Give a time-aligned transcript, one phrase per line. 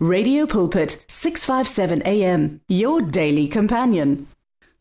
[0.00, 4.26] Radio Pulpit 657 AM your daily companion.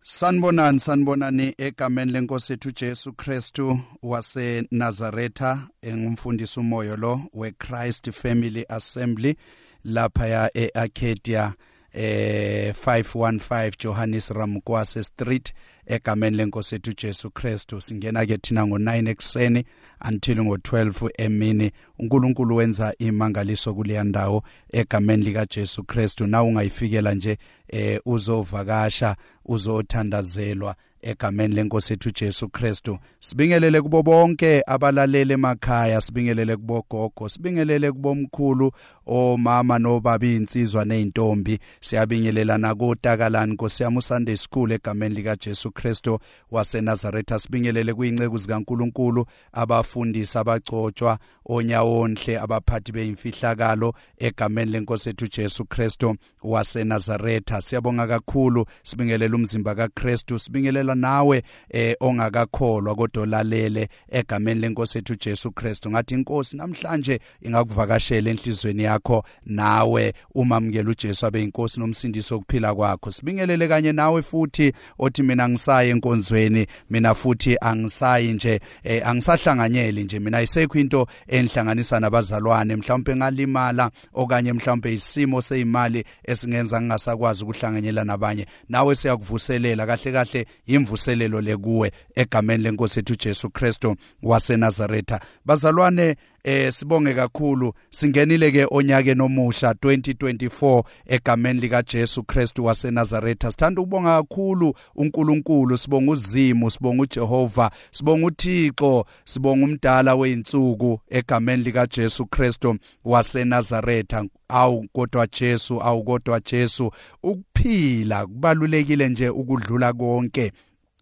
[0.04, 8.66] Sanibonani sanibonani egameni lenkosi ethu Jesu Kristu wase Nazaretha engumfundisi umoyo lo we Christ Family
[8.70, 9.36] Assembly
[9.84, 11.54] lapha ya eArcadia
[11.93, 15.54] eh 515 Johannes Ramkwase Street
[15.88, 17.81] egameni lenkosi ethu Jesu Kristu.
[17.81, 19.65] Singena ke thina ngo9 ekseni
[20.09, 21.71] until ngo12 emini.
[21.99, 24.43] uNkulunkulu wenza imangaliso kuleya ndawo
[24.73, 26.27] egameni lika Jesu Kristu.
[26.27, 29.15] Na ungayifikela nje eh uzovakasha
[29.45, 30.76] uzothandazelwa.
[31.01, 38.15] Egameni lenkosi ethu Jesu Kristu sibingelele kubo bonke abalalele emakhaya sibingelele kubo gogo sibingelele kubo
[38.15, 38.71] mkhulu
[39.05, 46.20] omama nobaba insizwa nezintombi siyabingelela nakotakalani Nkosi yami Sunday School egameni lika Jesu Kristu
[46.51, 47.39] waseNazaretha.
[47.39, 57.61] Sibingelele kuyinceku zikaNkuluNkulu abafundisi abagcotshwa onyawonhle abaphathi beimfihlakalo egameni lenkosi ethu Jesu Kristu waseNazaretha.
[57.61, 65.52] Siyabonga kakhulu sibingelela umzimba kaKristu sibingelela nawe eh ongakakholwa kodwa lalele egameni lenkosi ethu Jesu
[65.52, 65.92] Kristu.
[65.92, 73.12] Ngathi inkosi namhlanje ingakuvakashela enhlizweni yakho nawe umamukela uJesu abe inkosi nomsindisi wokuphila kwakho.
[73.12, 80.20] Sibingelele kanye nawe futhi othi mina ngisaye enkonzweni mina futhi angisayi nje eh, angisahlanganyeli nje.
[80.20, 82.76] Mina isekho into enhlanganisa nabazalwane.
[82.76, 88.46] Mhlawumbe ngalimala okanye mhlawumbe isimo seyimali esingenza ngingasakwazi ukuhlanganyela nabanye.
[88.70, 90.46] Nawe siyakuvuselela kahle kahle
[90.78, 95.20] imvuselelo lekuwe egameni lenkosi ethu Jesu Kristu waseNazaretha.
[95.45, 97.73] Bazalwane eh sibonge kakhulu.
[97.89, 103.52] Singenile ke onyakeni omusha 2024 egameni lika Jesu Kristu waseNazaretha.
[103.52, 111.88] Sithanda ukubonga kakhulu uNkulunkulu sibonga uzimu sibonga uJehova sibonga uThixo sibonga umdala weinsuku egameni lika
[111.88, 114.25] Jesu Kristu waseNazaretha.
[114.50, 116.92] Awu kodwa Jesu awu kodwa Jesu.
[117.23, 120.52] Ukuphila kubalulekile nje ukudlula konke.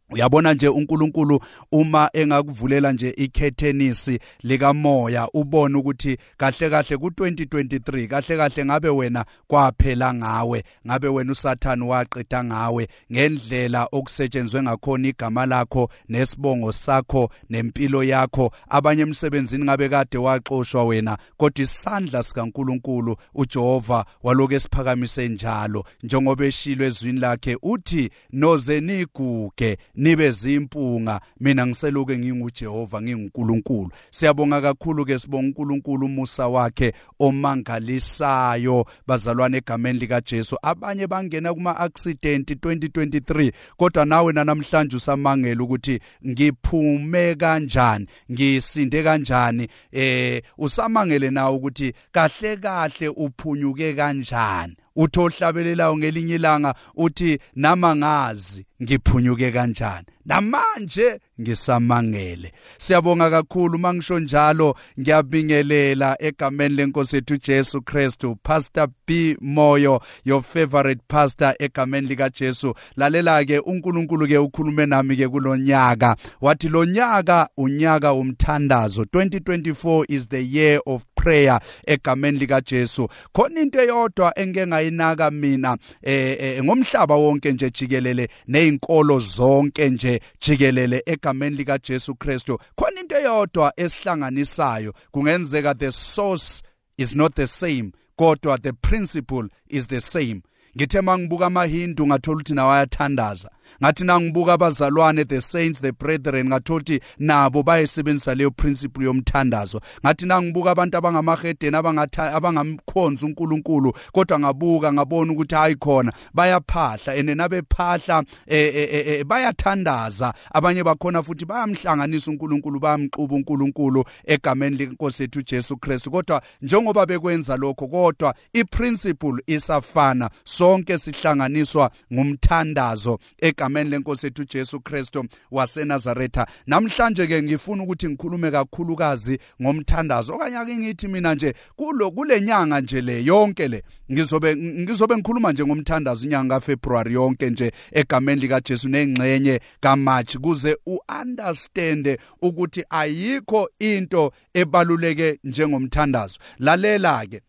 [0.09, 1.39] Uyabona nje uNkulunkulu
[1.71, 10.13] uma engakuvulela nje ikhethenisi likamoya ubone ukuthi kahle kahle ku2023 kahle kahle ngabe wena kwaphela
[10.13, 18.51] ngawe ngabe wena uSathani waqeda ngawe ngendlela okusetshenzwe ngakhona igama lakho nesibongo sakho nempilo yakho.
[18.69, 25.85] Abanye emsebenzini ngabe kade waxoshwa wena kodwa isandla sikaNkulunkulu uJehova waloke esiphakamise njalo.
[26.03, 31.21] Njengoba eshilo ezwini lakhe uthi noze niguge nibe zimpunga.
[31.39, 33.91] Mina ngiseloke nginguJehova nginguNkulunkulu.
[34.11, 41.77] Siyabonga kakhulu ke sibonga uNkulunkulu umusa wakhe omangalisayo bazalwane egameni lika Jesu abanye bangena kuma
[41.77, 49.67] accident 2023 kodwa nawe namhlanje usamangela ukuthi ngiphume kanjani ngisinde kanjani.
[49.91, 54.75] Eh usamangele nawe ukuthi kahle kahle uphunyuke kanjani.
[54.95, 60.05] Uthi ohlabelelayo ngelinye ilanga uthi nama ngazi ngiphunyuke kanjani?
[60.25, 62.51] Namanje ngisamangele.
[62.77, 68.35] Siyabonga kakhulu mangisho njalo ngiyabingelela egameni lenkosi yethu Jesu Kristu.
[68.43, 69.37] Pastor B.
[69.41, 72.73] Moyo your favorite pastor egameni lika Jesu.
[72.97, 80.41] Lalela ke uNkulunkulu ke ukhulume nami ke kulonyaka wathi lonyaka unyaka umthandazo 2024 is the
[80.41, 87.15] year of prayer egameni lika Jesu khona into eyodwa engeke ngayinaka mina eh, eh ngomhlaba
[87.15, 92.59] wonke nje jikelele nezinkolo zonke nje jikelele egameni lika Jesu Kristu.
[92.75, 96.63] Khona into eyodwa esihlanganisayo kungenzeka the source
[96.97, 100.41] is not the same kodwa the principle is the same.
[100.77, 103.49] Ngithe mangibuka amahindu ngathola ukuthi nawo ayathandaza.
[103.81, 109.81] Ngathi nangibuka abazalwane the saints the brethren ngathothi nabo bayisebenzisa leyo principle yomthandazo.
[110.05, 118.23] Ngathi nangibuka abantu abangamahedeni abangamkhonza uNkulunkulu kodwa ngabuka ngabona ukuthi hayi khona bayaphahla ene nabephahla
[118.47, 120.33] e, e, e, bayathandaza.
[120.53, 126.11] Abanye bakhona futhi bayamhlanganisa uNkulunkulu bayamquba uNkulunkulu egameni lenkosi ethu Jesu Kristu.
[126.11, 133.19] Kodwa njengoba bekwenza lokho kodwa iprinciple isafana sonke sihlanganiswa ngumthandazo
[133.55, 136.47] egameni lenkosi ethu Jesu Kristu waseNazaretha.
[136.67, 143.01] Namhlanje ke ngifuna ukuthi ngikhulume kakhulukazi ngomthandazo okanye ake ngithi mina nje kulo kulenyanga nje
[143.01, 148.89] le yonke le ngizobe ngizobe ngikhuluma nje ngomthandazo inyanga kaFebruary yonke nje egameni lika Jesu
[148.89, 156.39] nengxenye kaMarch kuze uunderstand ukuthi ayikho into ebaluleke njengomthandazo.
[156.59, 157.41] Lalela ke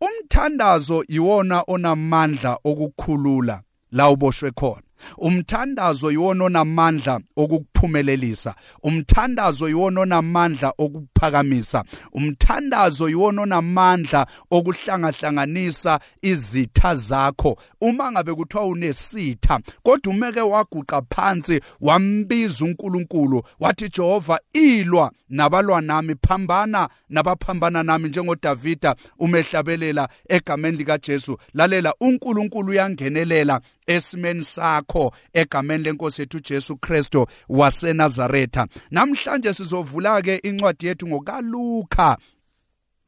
[0.00, 3.62] umthandazo iwona onamandla okukhulula
[3.92, 4.91] la uboshwe khona.
[5.18, 8.54] Umthandazo yiwona onamandla okukuphumelelisa.
[8.82, 11.84] Umthandazo yiwona onamandla okuphakamisa.
[12.12, 17.56] Umthandazo yiwona onamandla okuhlangahlanganisa izitha zakho.
[17.80, 26.14] Uma ngabe kuthiwa unesitha kodwa umeke waguqa phansi wambiza uNkulunkulu wathi Jehova ilwa nabalwa nami
[26.28, 28.08] phambana nabaphambana nami.
[28.08, 38.66] njengoDavida umehlabelela egameni likaJesu lalela uNkulunkulu uyangenelela esimeni sakho egameni lenkosi yethu Jesu Kristo waseNazaretha.
[38.90, 42.18] Namhlanje sizovula ke incwadi yethu ngokaLuka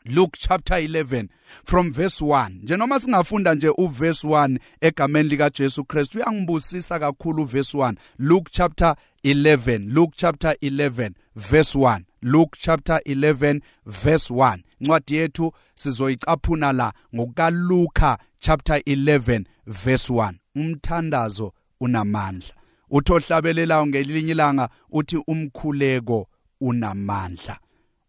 [0.07, 1.29] Luke chapter 11
[1.65, 7.43] from verse 1 nje noma singafunda nje uverse 1 egameni lika Jesu Christ uyangibusisa kakhulu
[7.43, 14.59] uverse 1 Luke chapter 11 Luke chapter 11 verse 1 Luke chapter 11 verse 1
[14.81, 22.55] incwadi yethu sizoyicaphuna la ngokaLuka chapter 11 verse 1 umthandazo unamandla.
[22.91, 26.29] Uthohlabelelayo ngelinye ilanga uthi umkhuleko
[26.61, 27.59] unamandla.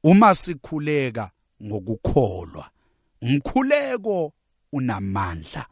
[0.04, 1.32] Uma sikhuleka
[1.64, 2.70] ngokukholwa
[3.26, 4.34] umkhuleko
[4.72, 5.66] unamandla.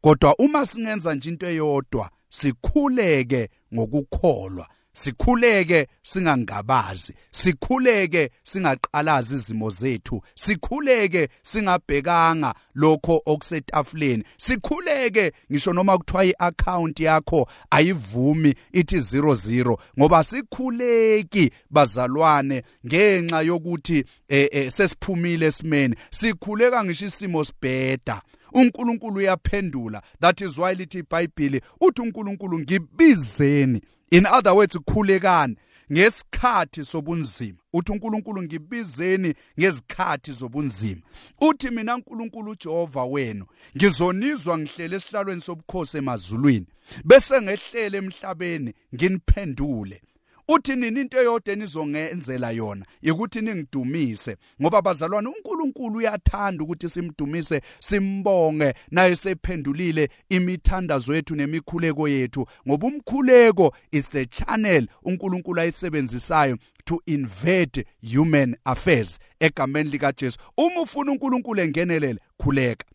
[0.00, 4.68] Kodwa uma singenza nje into eyodwa sikhuleke ngokukholwa.
[4.92, 17.00] Sikhuleke singangabazi sikhuleke singaqalazi izimo zethu sikhuleke singabhekanga lokho okusetafuleni sikhuleke ngisho noma kuthiwa iaccount
[17.00, 27.06] yakho ayivumi ithi 00 ngoba sikhuleki bazalwane ngenxa yokuthi eh, eh, sesiphumile esimene sikhuleka ngisho
[27.06, 28.22] isimo sibheda.
[28.54, 30.02] uNkulunkulu uyaphendula.
[30.20, 33.82] That is why lithi iBhayibheli uthi uNkulunkulu ngibizeni.
[34.12, 35.56] In other words khulekani
[35.92, 37.58] ngesikhathi sobunzima.
[37.72, 41.00] Uthi uNkulunkulu ngibizeni ngezikhathi zobunzima.
[41.40, 46.66] Uthi mina uNkulunkulu uJehova wenu ngizonizwa ngihlele esihlalweni sobukhosi emazulwini
[47.04, 50.02] bese ngehlele emhlabeni nginiphendule.
[50.48, 52.86] Uthi nini into eyodwa enizongenzela yona?
[53.12, 54.36] Ukuthi ningidumise.
[54.62, 58.74] Ngoba bazalwane uNkulunkulu uyathanda ukuthi simdumise simbonge.
[58.90, 62.46] Naye sephendulile imithandazo yethu nemikhuleko yethu.
[62.68, 67.84] Ngoba umkhuleko is the channel uNkulunkulu ayisebenzisayo to invade
[68.14, 69.18] human affairs.
[69.40, 72.86] Egameni lika Jesu uma ufuna uNkulunkulu engenelele khuleka.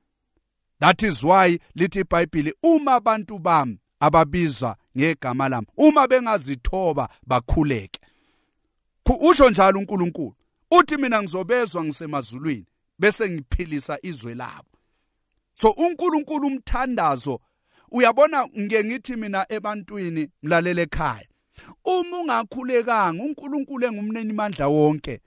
[0.79, 5.67] That is why lithi iBhayibheli uma abantu bami ababizwa ngegama lami.
[5.77, 7.99] Uma bengazithoba bakhuleke.
[9.19, 10.35] Usho njalo uNkulunkulu
[10.71, 12.65] uthi mina ngizobezwa ngisemazulwini
[12.99, 14.69] bese ngiphilisa izwe labo.
[15.53, 17.39] So uNkulunkulu umthandazo
[17.91, 21.27] uyabona ngeke ngithi mina ebantwini mlalele ekhaya
[21.85, 25.21] uma ungakhulekanga uNkulunkulu engumneni mandla wonke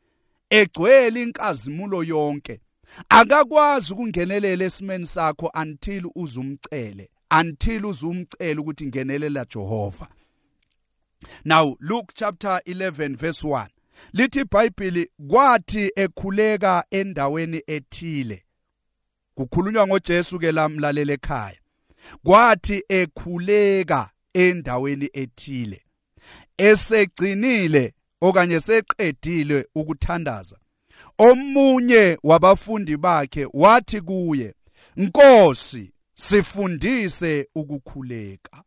[0.50, 2.60] egcwele inkazimulo yonke
[3.08, 7.10] akakwazi ukungenelela esimeni sakho until uzumcele.
[7.30, 10.08] Until uzumcela ukuthi ngenelela Jehova.
[11.44, 13.68] Now Luke chapter 11 verse 1
[14.12, 18.44] lithi iBhayibheli kwathi ekhuleka endaweni ethile
[19.34, 21.58] kukhulunywa ngoJesu ke lamlalela ekhaya
[22.24, 25.82] kwathi ekhuleka endaweni ethile
[26.58, 30.56] esegcinile okanye seqedile ukuthandaza
[31.18, 34.54] omunye wabafundi bakhe wathi kuye
[34.96, 38.62] Nkosi sifundise ukukhuleka.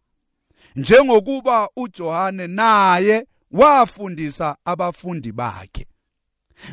[0.75, 5.87] Njengokuba uJohane naye wafundisa abafundi bakhe.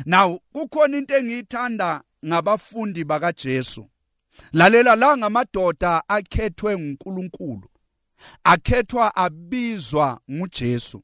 [0.05, 3.89] Now kukhona into engiyithanda ngabafundi bakaJesu.
[4.53, 7.69] Lalela la ngamadoda akhethwe nguNkulunkulu
[8.43, 11.03] akhethwa abizwa nguJesu.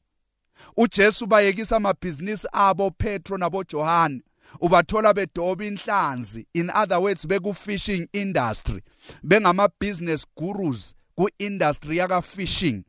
[0.76, 4.22] uJesu bayekisa amabhizinisi abo Petro nabo John
[4.60, 6.46] ubathola bedoba inhlanzi.
[6.54, 8.82] In other words beku fishing industry.
[9.24, 12.84] Bengama business gurus ku industry yaka fishing.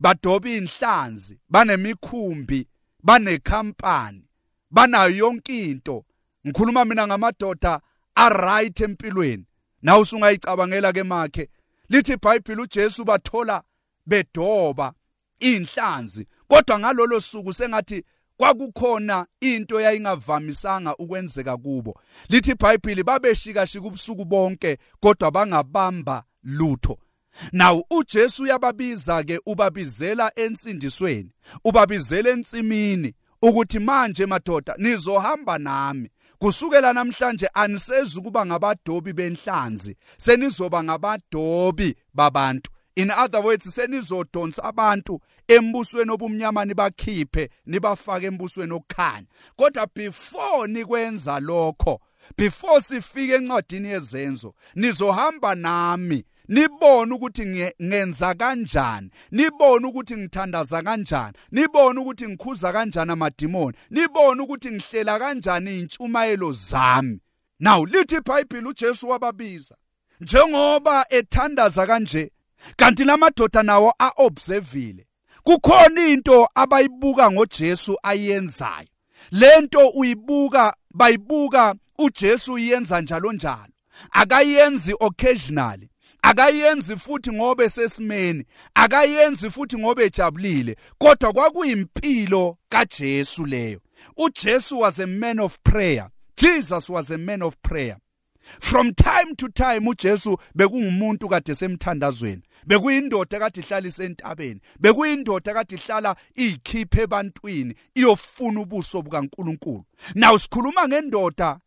[0.00, 2.66] Badoba inhlanzi banemikhumbi
[3.02, 4.22] banekhampani
[4.70, 6.04] banayo yonke into.
[6.46, 7.80] Ngikhuluma mina ngamadoda
[8.16, 9.44] a right empilweni.
[9.82, 11.48] Na usungayicabangela ke makhe.
[11.88, 13.62] Lithi iBhayibheli uJesu bathola
[14.06, 14.92] bedoba
[15.40, 16.26] inhlanzi.
[16.48, 18.04] Kodwa ngalolo suku sengathi
[18.42, 22.00] kwakukhona into yayingavamisanga ukwenzeka kubo.
[22.28, 26.98] Lithi iBhayibheli babeshikashika ubusuku bonke kodwa bangabamba lutho.
[27.52, 31.30] Now uJesu uyababiza ke ubabizela ensindisweni
[31.64, 36.10] ubabizela entsimini ukuthi manje madoda nizohamba nami.
[36.38, 42.71] Kusukela namhlanje anisezi kuba ngabadobi benhlanzi senizoba ngabadobi babantu.
[42.96, 52.00] In other words senizodonsa abantu embusweni obumnyama nibakhiphe nibafake embusweni okukhanya kodwa before nikwenza lokho
[52.36, 62.00] before sifike encwadini yezenzo nizohamba nami nibone ukuthi ngenza kanjani nibone ukuthi ngithandaza kanjani nibone
[62.00, 67.20] ukuthi ngikhuza kanjani amadimoni nibone ukuthi ngihlela kanjani intshumayelo zami.
[67.60, 69.76] Now lithi iBhayibheli uJesu wababiza
[70.20, 72.30] njengoba ethandaza kanje
[72.76, 75.06] kanti lamadoda nawo aobservile
[75.42, 78.88] kukhona into abayibuka ngoJesu ayenzayo.
[79.30, 83.68] Lento uyibuka bayibuka uJesu uyenza njalo njalo.
[84.10, 85.88] Akayenzi occasionally
[86.22, 93.80] akayenzi futhi ngoba sesimeni akayenzi futhi ngoba ejabulile kodwa kwakuyimpilo kaJesu leyo.
[94.16, 96.10] uJesu was a man of prayer.
[96.36, 97.96] Jesus was a man of prayer.
[98.60, 102.42] From time to time uJesu bekungumuntu kade semthandazweni.
[102.66, 104.60] Bekuyindoda kade ihlala isentabeni.
[104.80, 109.84] Bekuyindoda kade ihlala iyikhiphe ebantwini iyofuna ubuso bukaNkuluNkulu.
[110.14, 111.58] Now sikhuluma ngendoda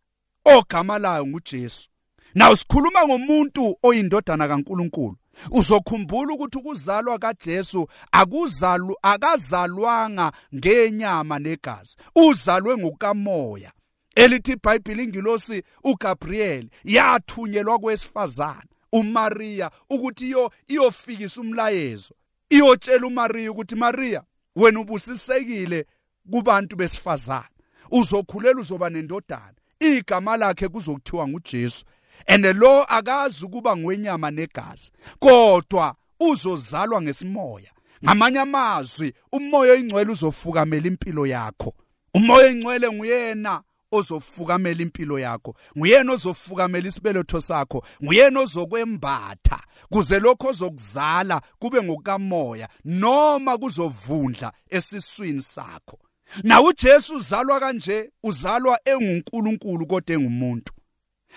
[0.45, 1.89] ogama layo nguJesu.
[2.35, 5.17] Now sikhuluma ngomuntu oyindodana kaNkuluNkulu.
[5.51, 11.95] Uzokhumbula ukuthi ukuzalwa kaJesu akuzalwa akazalwanga ngenyama negazi.
[12.15, 13.71] Uzalwe ngokamoya.
[14.15, 22.15] Elithi iBhayibheli ingilosi uGabriel yathunyelwa kwesifazana uMaria ukuthi iyo iyofikisa umlayezo.
[22.49, 24.23] Iyotshela uMaria ukuthi Maria
[24.55, 25.85] wena ubusisekile
[26.31, 27.49] kubantu besifazana
[27.91, 29.53] uzokhulela uzoba nendodana.
[29.79, 31.85] Igama lakhe kuzokuthiwa nguJesu.
[32.27, 37.71] And lo akazi ukuba ngwenyama negazi kodwa uzozalwa ngesimoya.
[38.03, 41.73] Ngamanye amazwi umoya oyingcwele uzofukamela impilo yakho.
[42.13, 43.61] Umoya oyingcwele nguyena.
[43.95, 45.55] Ozofukamela impilo yakho.
[45.77, 47.85] Nguyena ozofukamela isibeletho sakho.
[48.03, 49.59] Nguyena ozokwembatha.
[49.89, 55.99] Kuze lokho ozokuzala kube ngokamoya noma kuzovundla esiswini sakho.
[56.43, 58.11] Na uJesu uzalwa kanje?
[58.23, 60.73] Uzalwa enguNkulunkulu kodwa engumuntu.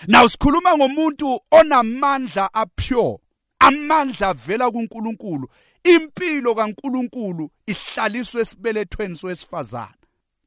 [0.07, 3.17] Na usikhuluma ngomuntu onamandla apure?
[3.59, 5.49] Amandla avela kuNkulunkulu.
[5.83, 9.93] Impilo kaNkulunkulu ihlaliswe esibelethweni sowesifazana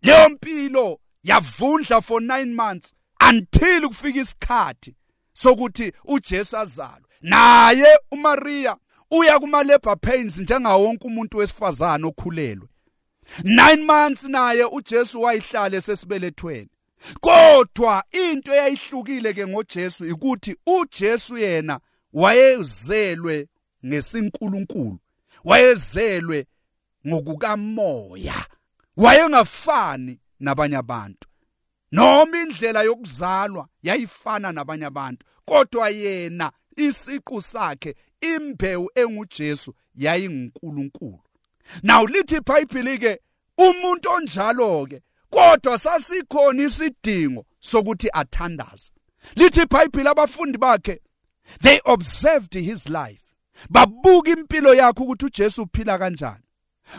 [0.02, 2.94] leyo mpilo yavundla for 9 months
[3.28, 4.94] until kufika isikhathi
[5.32, 7.08] sokuthi uJesu azalwe.
[7.20, 8.76] Naye uMaria
[9.10, 12.68] uya kuma labor pains njengawo wonke umuntu wesifazana okhulelwe.
[13.42, 16.68] 9 months naye uJesu wayihlala esesibelethweni.
[17.20, 21.80] Kodwa into eyayihlukile ke ngoJesu ukuthi uJesu yena
[22.12, 23.48] wayezelwe
[23.86, 24.98] ngesinkulunkulu
[25.44, 26.46] wayezelwe
[27.08, 28.46] ngokukamoya
[28.96, 31.28] wayengafani nabanye abantu.
[31.92, 41.20] Noma indlela yokuzalwa yayifana nabanye abantu kodwa yena isiqu sakhe imbewu enguJesu yayinguNkulunkulu.
[41.82, 43.20] Now lithi iBhayibheli ke
[43.58, 48.90] umuntu onjalo ke kodwa sasikhona isidingo sokuthi athandaze.
[49.36, 51.00] Lithi iBhayibheli abafundi bakhe
[51.62, 53.22] they observed his life.
[53.70, 56.44] Babuka impilo yakhe ukuthi uJesu uphila kanjani.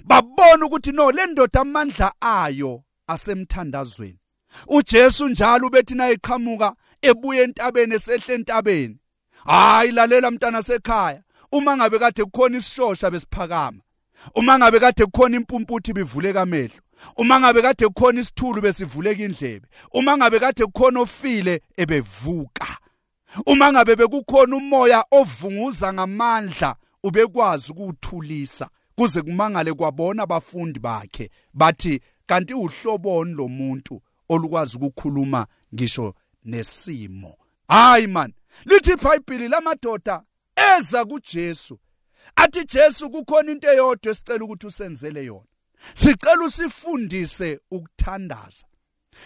[0.03, 4.19] Babona ukuthi no le ndoda amandla ayo asemthandazweni.
[4.67, 8.97] uJesu njalo ubethi na eqhamuka ebuye entabeni esehle entabeni.
[9.45, 13.79] Hayi lalela mntana sekhaya uma ngabe kade kukhona isishosha besiphakama
[14.35, 16.81] uma ngabe kade kukhona impumputhi bivuleka amehlo
[17.17, 22.67] uma ngabe kade kukhona isithulu besivuleka indlebe uma ngabe kade kukhona ofile ebevuka
[23.45, 31.29] uma ngabe bekukhona umoya ovunguza ngamandla ubekwazi ukuthulisa kuze kumangale kwabona abafundi bakhe.
[31.53, 32.01] Bathi
[32.33, 37.37] kanti uhloboni lomuntu olukwazi ukukhuluma ngisho nesimo.
[37.67, 38.33] Hayi man
[38.65, 40.23] lithi iBhayibheli lamadoda
[40.55, 41.79] eza kuJesu
[42.35, 45.45] athi Jesu kukhona into eyodwa esicela ukuthi usenzele yona.
[45.93, 48.65] Sicela usifundise ukuthandaza.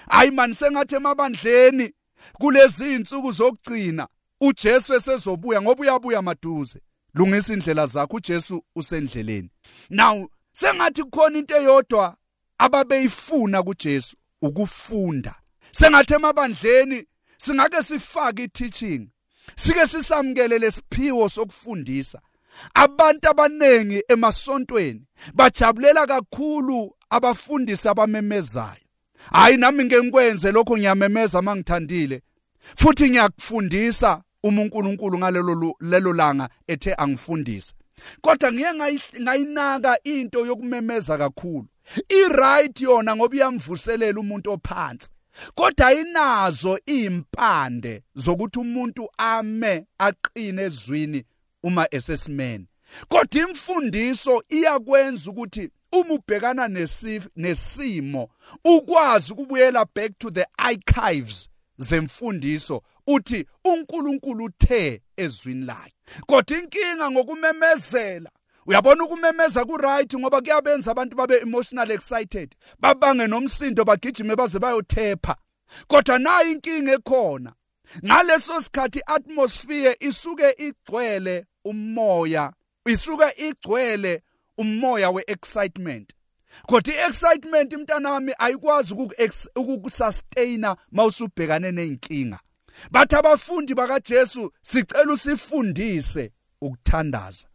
[0.10, 1.94] Hayi man sengathi emabandleni
[2.34, 4.08] kulezi insuku zokugcina
[4.42, 6.82] uJesu esezobuya ngoba uyabuya maduze.
[7.14, 9.50] Lungisa indlela zakho uJesu usendleleni.
[9.90, 12.18] Now sengathi kukhona into eyodwa
[12.58, 15.36] ababeyifuna kuJesu ukufunda.
[15.72, 17.04] Sengathi emabandleni
[17.38, 19.10] singake sifake i-teaching
[19.56, 22.22] sike sisamukele lesiphiwo sokufundisa.
[22.74, 25.02] Abantu abanengi emasontweni
[25.34, 28.82] bajabulela kakhulu abafundisi abamemezayo.
[29.32, 32.22] Hayi nami ngeke ngikwenze lokho ngiyamemeza mangithandile
[32.76, 37.74] futhi ngiyakufundisa uma uNkulunkulu ngalelo lelo langa ethe angifundise.
[38.22, 38.74] Kodwa ngiye
[39.22, 41.68] ngayinaka into yokumemeza kakhulu.
[42.10, 45.12] I-right yona ngoba iyamvuselela umuntu ophansi
[45.56, 51.24] kodwa inazo impande zokuthi umuntu ame aqine ezwini
[51.63, 52.66] uma esesimene
[53.08, 56.68] kodwa imfundiso iyakwenza ukuthi uma ubhekana
[57.36, 58.30] nesimo
[58.66, 65.94] ukwazi ukubuyela back to the archives zemfundiso uthi uNkulunkulu uthe ezwini lakhe.
[66.26, 68.30] Kodwa inkinga ngokumemezela
[68.66, 75.36] uyabona ukumemeza kuright ngoba kuyabenza abantu babe emotional excited babange nomsindo bagijime baze bayothepha.
[75.88, 77.54] Kodwa nayo inkinga ekhona
[78.06, 82.54] ngaleso sikhathi atmosphere isuke igcwele umoya
[82.86, 84.22] isuke igcwele
[84.58, 86.14] umoya weexcitement.
[86.66, 88.94] Kodwa iexcitement mntana wami ayikwazi
[89.56, 92.40] ukukusustaina mawusubhekane nezinkinga
[92.92, 96.32] bathi abafundi bakaJesu sicela usifundise
[96.62, 97.48] ukuthandaza.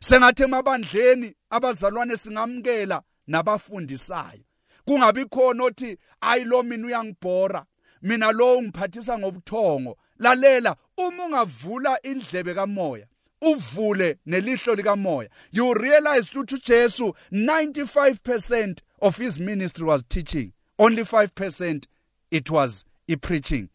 [0.00, 4.44] Sengathi emabandleni abazalwane singamkela nabafundisayo.
[4.84, 7.64] Kungabi khona othi ayilo mina uyangibhora.
[8.02, 9.96] Mina lo ungiphathisa ngobuthongo.
[10.18, 13.06] Lalela uma ungavula indlebe kamoya
[13.42, 15.28] uvule nelihlo likamoya.
[15.52, 20.52] You realize ukuthi uJesu 95% of his ministry was teaching.
[20.78, 21.84] Only 5%
[22.30, 23.68] it was i preaching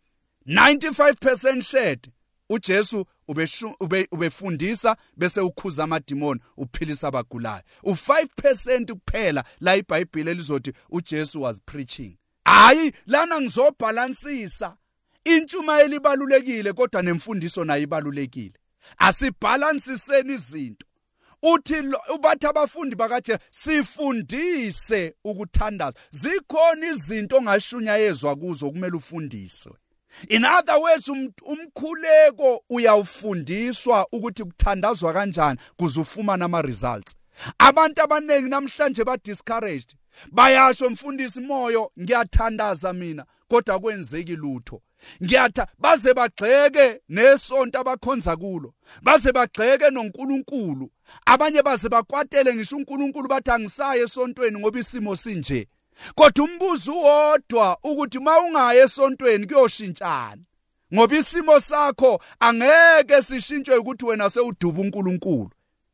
[0.47, 2.11] 95% shared.
[2.49, 3.05] uJesu
[4.11, 7.61] ubefundisa bese ukhuza amadimoni uphilisa abagulayo.
[7.83, 12.17] U5% kuphela la iBhayibheli elizothi uJesu was preaching.
[12.45, 14.77] Hayi lana ngizobhalansisa.
[15.23, 18.53] Intshumayelo ibalulekile kodwa nemfundiso nayo ibalulekile.
[18.97, 20.85] Asibhalansiseni izinto.
[21.41, 21.75] Uthi
[22.15, 25.97] ubathi abafundi bakaje sifundise ukuthandaza.
[26.11, 29.73] Zikhona izinto ongashunyayezwa kuzo kumele ufundiswe.
[30.29, 37.15] In other words um, umkhuleko uyawufundiswa ukuthi kuthandazwa kanjani kuze ufumane ama results
[37.57, 39.95] abantu abaningi namhlanje ba discouraged
[40.31, 44.81] bayasho mfundisi moyo ngiyathandaza mina kodwa kwenzeki lutho.
[45.23, 48.73] Ngiyatha baze bagxeke nesonto abakhonza kulo.
[49.03, 50.89] Baze bagxeke noNkulunkulu.
[51.25, 55.67] Abanye baze bakwatele ngisho uNkulunkulu bathi angisaye esontweni ngoba isimo sinje.
[56.15, 60.41] Kodwa umbuzo wodwa ukuthi mawungaya esontweni kuyoshintshana
[60.93, 65.49] ngoba isimo sakho angeke sishintshwe ukuthi wena sewuduba uNkulunkulu.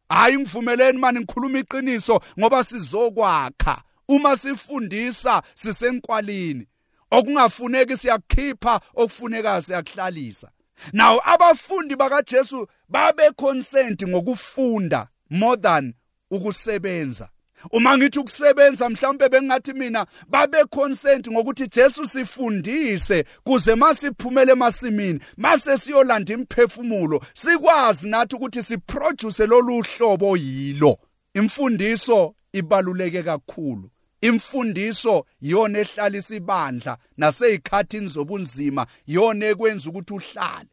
[0.09, 3.83] Hayi ngivumeleni mani ngikhuluma iqiniso ngoba sizokwakha.
[4.07, 6.67] Uma sifundisa sisenkwalini
[7.11, 10.51] okungafuneki siyakhipha okufunekayo siyakuhlalisa.
[10.93, 15.93] Naw abafundi bakaJesu babe consent ngokufunda more than
[16.31, 17.29] ukusebenza.
[17.71, 25.77] Uma ngithi ukusebenza mhlawumbe bengathi mina babe consent ngokuthi Jesu sifundise kuze masiphumele emasimini mase
[25.77, 30.97] siyolanda imphefumulo sikwazi nathi ukuthi siproduce lolu hlobo yilo.
[31.33, 33.89] Imfundiso ibaluleke kakhulu.
[34.21, 40.69] Imfundiso yona ehlalisa ibandla naseyikhathini zobunzima yona ekwenza ukuthi uhlale.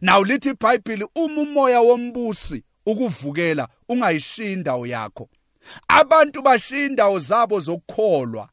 [0.00, 5.28] Nawu lithi iBhayibheli uma umoya wombusi ukuvukela ungayishinda yakho.
[5.88, 8.48] Abantu bashiya indawo zabo zokukholwa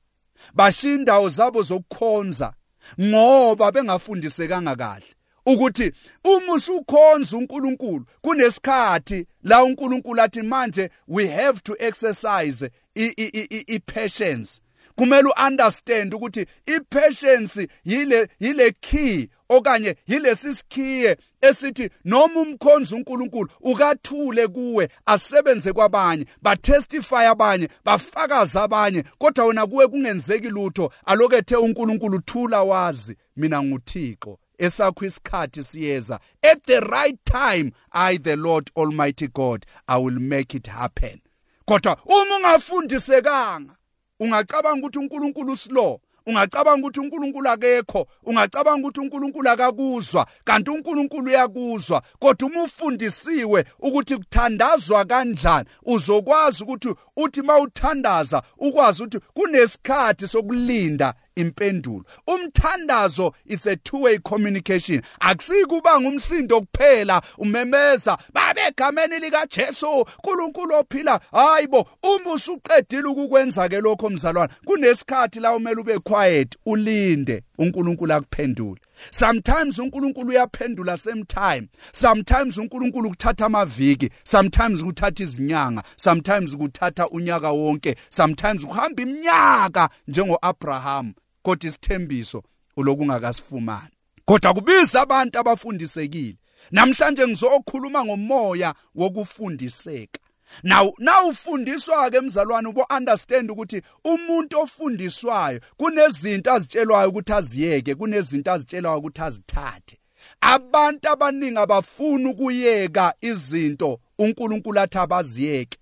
[0.54, 2.54] bashiya indawo zabo zokukhonza
[3.02, 5.91] ngoba bengafundisekanga kahle ukuthi
[6.23, 14.62] uma usukhonza uNkulunkulu kunesikhathi la uNkulunkulu athi manje we have to exercise i patience
[14.95, 24.47] kumele uunderstand ukuthi ipatience yile yile key okanye yilesi sikhiye esithi noma umkhonza uNkulunkulu ukathule
[24.47, 32.63] kuwe asebenze kwabanye batestify abanye bafakaza abanye kodwa wena kuwe kungenzeki lutho alokethe uNkulunkulu thula
[32.63, 36.19] wazi mina nguThixo esakho isikhathi siyeza.
[36.41, 41.21] At the right time i the lord almighty god i will make it happen.
[41.65, 43.75] Kodwa uma ungafundisekanga
[44.19, 52.02] ungacabanga ukuthi uNkulunkulu slow ungacabanga ukuthi uNkulunkulu akekho ungacabanga ukuthi uNkulunkulu akakuzwa kanti uNkulunkulu uyakuzwa.
[52.19, 62.04] Kodwa uma ufundisiwe ukuthi kuthandazwa kanjani uzokwazi ukuthi uthi mawuthandaza ukwazi ukuthi kunesikhathi sokulinda impendulo.
[62.28, 65.02] Umthandazo it's a two way communication.
[65.19, 71.19] Akusikuba ngumsindo kuphela umemeza babe egameni lika Jesu uNkulunkulu ophila.
[71.32, 77.43] Hayibo uma usuqedile ukukwenza ke lokho mzalwane kunesikhathi la umele ube quiet ulinde.
[77.58, 78.82] uNkulunkulu akuphendule.
[79.12, 81.67] Sometimes uNkulunkulu uyaphendula same time.
[81.91, 84.10] Sometimes uNkulunkulu kuthatha amaviki.
[84.24, 85.84] Sometimes kuthatha izinyanga.
[85.96, 87.96] Sometimes kuthatha unyaka wonke.
[88.10, 92.43] Sometimes kuhamba iminyaka njengo Abraham kodwa isithembiso
[92.77, 93.93] ulokungakasifumani.
[94.25, 96.38] Kodwa kubiza abantu abafundisekile.
[96.71, 100.19] Namhlanje ngizokhuluma ngomoya wokufundiseka.
[100.63, 108.97] Now nawufundiswa ke emzalwane ubo understand ukuthi umuntu ofundiswayo kunezinto azitshelwayo ukuthi aziyeke kunezinto azitshelwayo
[108.97, 109.97] ukuthi azithathe.
[110.41, 115.77] Abantu abaningi abafuni ukuyeka izinto uNkulunkulu athi abaziyeke.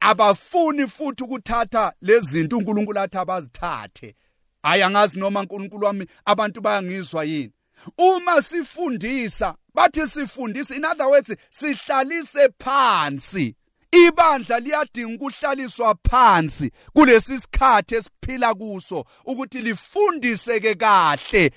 [0.00, 4.14] Abafuni futhi ukuthatha lezi zinto uNkulunkulu athi abazithathe.
[4.62, 7.52] Hayi angazi noma uNkulunkulu wami abantu bayangizwa yini.
[7.98, 13.54] Uma sifundisa bathi sifundisa in other words sihlalise phansi.
[13.92, 21.52] Ibandla liyadinga ukuhlaliswa phansi kulesi sikhathi esiphila kuso ukuthi lifundiseke kahle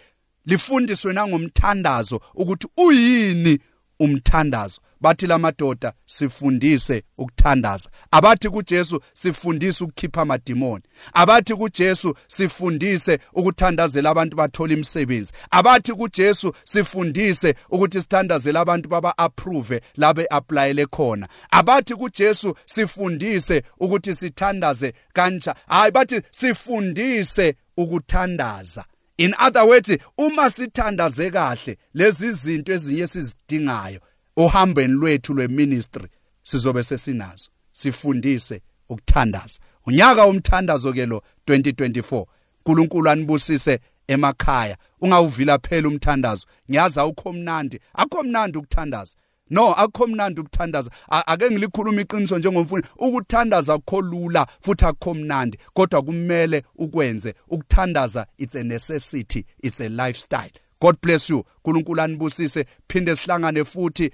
[0.46, 3.60] lifundiswe nangomthandazo ukuthi uyini
[4.00, 4.82] umthandazo.
[5.02, 7.90] Bathi lamadoda sifundise ukuthandaza.
[8.12, 10.84] Abathi kuJesu sifundise ukukhipha amadimoni.
[11.14, 15.34] Abathi kuJesu sifundise ukuthandazela abantu bathola imisebenzi.
[15.52, 21.28] Abathi kuJesu sifundise ukuthi sithandazele abantu baba approve labe applyele khona.
[21.52, 28.86] Abathi kuJesu sifundise ukuthi sithandaze kanja hayi bathi sifundise ukuthandaza.
[29.18, 34.00] In other words uma sithandaze kahle lezi zinto ezinye sizidingayo
[34.36, 36.08] ohambeni lwethu lweministry
[36.44, 37.50] sizobe sesinazo.
[37.72, 39.60] Sifundise ukuthandaza.
[39.86, 42.26] Unyaka umthandazo ke lo 2024
[42.66, 44.78] uNkulunkulu anibusise emakhaya.
[45.02, 46.48] Ungawuvila phela umthandazo.
[46.70, 49.16] Ngiyazi awukho mnandi akho mnandi ukuthandaza.
[49.50, 50.92] No akho mnandi ukuthandaza.
[51.10, 55.58] Ake ngilikhuluma iqiniso njengomfundi ukuthandaza akho lula futhi akho mnandi.
[55.74, 60.52] Kodwa kumele ukwenze ukuthandaza it's a necessity it's a lifestyle.
[60.82, 61.44] God bless you.
[61.64, 62.66] uNkulunkulu anibusise.
[62.88, 64.12] Phinde sihlangane futhi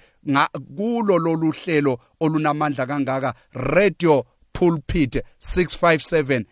[0.78, 3.34] kulo lolu hlelo olunamandla kangaka.
[3.54, 6.46] Radio pulpit 657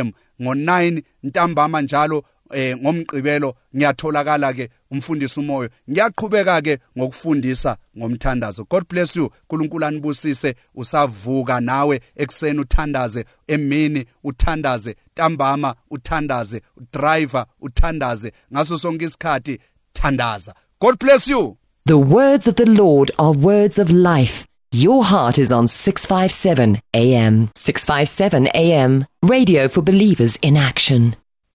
[0.00, 2.24] am ngo9 ntambama njalo.
[2.52, 8.64] Eh ngomgqibelo ngiyatholakala ke umfundisi umoyo ngiyaqhubeka ke ngokufundisa ngomthandazo.
[8.70, 9.24] God bless you.
[9.24, 10.54] uNkulunkulu anibusise.
[10.74, 16.60] Usavuka nawe ekseni uthandaze emini uthandaze ntambama uthandaze
[16.92, 18.32] driver uthandaze.
[18.52, 19.58] Ngaso sonke isikhathi
[19.92, 20.54] thandaza.
[20.80, 21.56] God bless you.
[21.86, 24.46] The words of the lord are words of life.
[24.72, 27.50] Your heart is on 657 AM.
[27.54, 29.04] 657 AM.
[29.22, 31.14] Radio for believers in action.